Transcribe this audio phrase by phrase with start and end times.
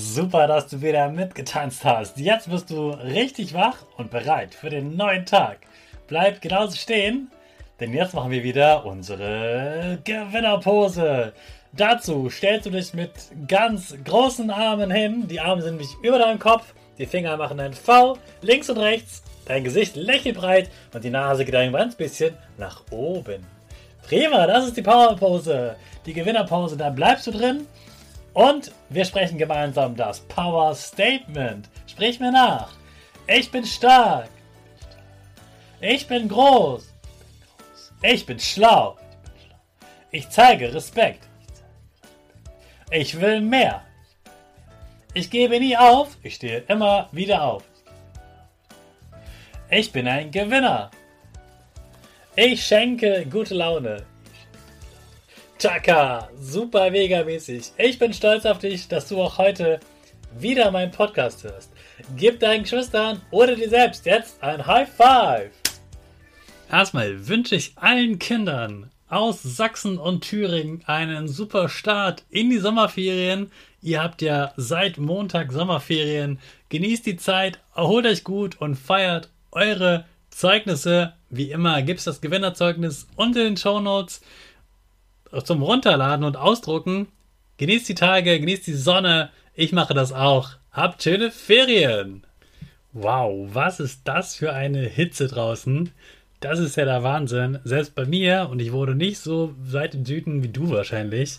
[0.00, 2.16] Super, dass du wieder mitgetanzt hast.
[2.16, 5.58] Jetzt bist du richtig wach und bereit für den neuen Tag.
[6.08, 7.30] Bleib genauso stehen,
[7.80, 11.34] denn jetzt machen wir wieder unsere Gewinnerpose.
[11.74, 13.12] Dazu stellst du dich mit
[13.46, 15.28] ganz großen Armen hin.
[15.28, 16.72] Die Arme sind nicht über deinem Kopf.
[16.96, 19.22] Die Finger machen ein V links und rechts.
[19.44, 23.46] Dein Gesicht lächelt breit und die Nase geht ein ganz bisschen nach oben.
[24.08, 25.76] Prima, das ist die Powerpose.
[26.06, 27.66] Die Gewinnerpose, da bleibst du drin
[28.34, 31.68] und wir sprechen gemeinsam das Power Statement.
[31.86, 32.70] Sprich mir nach.
[33.26, 34.28] Ich bin stark.
[35.80, 36.92] Ich bin groß.
[38.02, 38.96] Ich bin schlau.
[40.10, 41.26] Ich zeige Respekt.
[42.90, 43.82] Ich will mehr.
[45.14, 46.16] Ich gebe nie auf.
[46.22, 47.64] Ich stehe immer wieder auf.
[49.70, 50.90] Ich bin ein Gewinner.
[52.36, 54.04] Ich schenke gute Laune.
[55.60, 57.72] Chaka, super mega mäßig.
[57.76, 59.78] Ich bin stolz auf dich, dass du auch heute
[60.38, 61.70] wieder meinen Podcast hörst.
[62.16, 65.50] Gib deinen Geschwistern oder dir selbst jetzt ein High Five.
[66.72, 73.52] Erstmal wünsche ich allen Kindern aus Sachsen und Thüringen einen super Start in die Sommerferien.
[73.82, 76.38] Ihr habt ja seit Montag Sommerferien.
[76.70, 81.12] Genießt die Zeit, erholt euch gut und feiert eure Zeugnisse.
[81.28, 84.22] Wie immer gibt es das Gewinnerzeugnis unter den Show Notes
[85.44, 87.08] zum Runterladen und Ausdrucken.
[87.58, 89.30] Genießt die Tage, genießt die Sonne.
[89.54, 90.50] Ich mache das auch.
[90.72, 92.24] Habt schöne Ferien.
[92.92, 95.92] Wow, was ist das für eine Hitze draußen?
[96.40, 97.58] Das ist ja der Wahnsinn.
[97.64, 101.38] Selbst bei mir, und ich wurde nicht so weit im Süden wie du wahrscheinlich,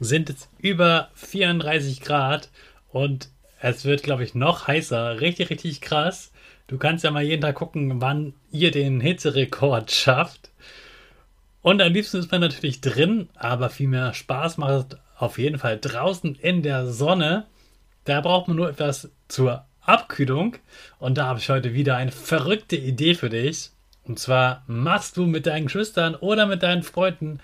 [0.00, 2.50] sind es über 34 Grad
[2.92, 3.28] und
[3.60, 5.20] es wird, glaube ich, noch heißer.
[5.20, 6.30] Richtig, richtig krass.
[6.66, 10.50] Du kannst ja mal jeden Tag gucken, wann ihr den Hitzerekord schafft.
[11.64, 15.78] Und am liebsten ist man natürlich drin, aber viel mehr Spaß macht auf jeden Fall
[15.80, 17.46] draußen in der Sonne.
[18.04, 20.56] Da braucht man nur etwas zur Abkühlung.
[20.98, 23.70] Und da habe ich heute wieder eine verrückte Idee für dich.
[24.04, 27.40] Und zwar machst du mit deinen Geschwistern oder mit deinen Freunden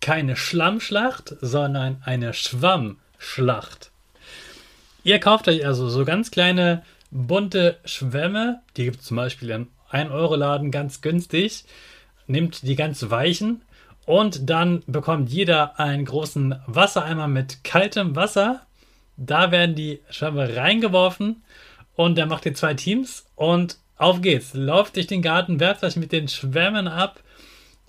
[0.00, 3.90] keine Schlammschlacht, sondern eine Schwammschlacht.
[5.02, 8.60] Ihr kauft euch also so ganz kleine bunte Schwämme.
[8.76, 11.64] Die gibt es zum Beispiel im 1-Euro-Laden ganz günstig
[12.26, 13.62] nimmt die ganz weichen
[14.06, 18.62] und dann bekommt jeder einen großen Wassereimer mit kaltem Wasser.
[19.16, 21.42] Da werden die Schwämme reingeworfen
[21.94, 24.54] und dann macht ihr zwei Teams und auf geht's.
[24.54, 27.20] Lauft durch den Garten, werft euch mit den Schwämmen ab.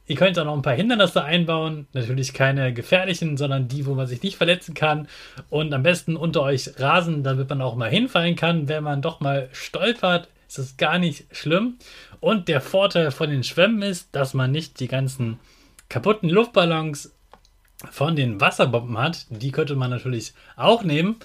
[0.06, 1.88] Ihr könnt auch noch ein paar Hindernisse einbauen.
[1.94, 5.08] Natürlich keine gefährlichen, sondern die, wo man sich nicht verletzen kann.
[5.50, 8.68] Und am besten unter euch Rasen, damit man auch mal hinfallen kann.
[8.68, 11.78] Wenn man doch mal stolpert, ist das gar nicht schlimm.
[12.19, 15.39] Und der Vorteil von den Schwämmen ist, dass man nicht die ganzen
[15.89, 17.12] kaputten Luftballons
[17.89, 19.25] von den Wasserbomben hat.
[19.30, 21.16] Die könnte man natürlich auch nehmen.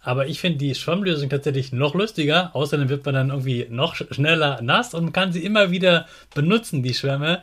[0.00, 2.50] Aber ich finde die Schwammlösung tatsächlich noch lustiger.
[2.56, 6.94] Außerdem wird man dann irgendwie noch schneller nass und kann sie immer wieder benutzen, die
[6.94, 7.40] Schwämme.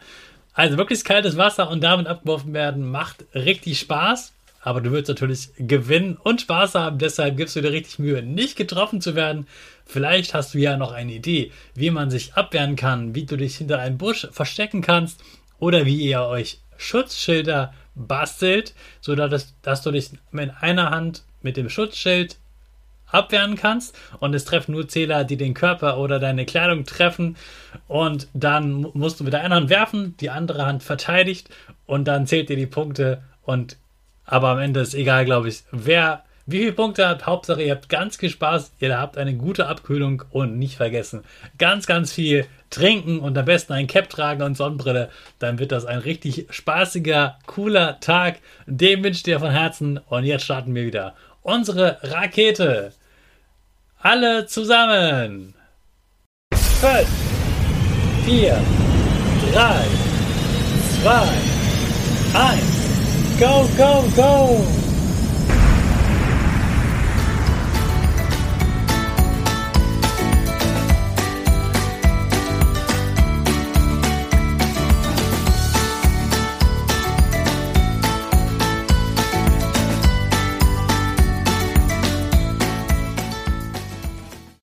[0.53, 4.33] Also wirklich kaltes Wasser und damit abgeworfen werden macht richtig Spaß.
[4.61, 6.97] Aber du willst natürlich gewinnen und Spaß haben.
[6.97, 9.47] Deshalb gibst du dir richtig Mühe, nicht getroffen zu werden.
[9.85, 13.57] Vielleicht hast du ja noch eine Idee, wie man sich abwehren kann, wie du dich
[13.57, 15.23] hinter einem Busch verstecken kannst
[15.59, 21.69] oder wie ihr euch Schutzschilder bastelt, sodass dass du dich mit einer Hand mit dem
[21.69, 22.37] Schutzschild
[23.11, 27.37] abwehren kannst und es treffen nur Zähler, die den Körper oder deine Kleidung treffen
[27.87, 31.49] und dann musst du mit der einen Hand werfen, die andere Hand verteidigt
[31.85, 33.77] und dann zählt dir die Punkte und
[34.29, 37.25] aber am Ende ist egal, glaube ich, wer wie viele Punkte habt.
[37.25, 41.23] Hauptsache, ihr habt ganz viel Spaß, ihr habt eine gute Abkühlung und nicht vergessen,
[41.57, 45.09] ganz, ganz viel trinken und am besten ein Cap tragen und Sonnenbrille.
[45.39, 48.39] Dann wird das ein richtig spaßiger, cooler Tag.
[48.65, 49.97] Dem wünsche ich dir von Herzen.
[49.97, 52.93] Und jetzt starten wir wieder unsere Rakete.
[53.99, 55.55] Alle zusammen.
[56.53, 57.07] 5,
[58.25, 58.57] 4,
[59.53, 59.85] 3,
[61.01, 61.27] 2,
[62.33, 62.78] 1.
[63.39, 64.78] Go, go, go!